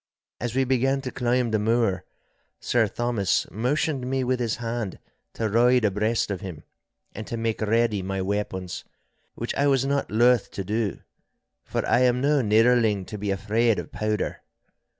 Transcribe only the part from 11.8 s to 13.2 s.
I am no nidderling to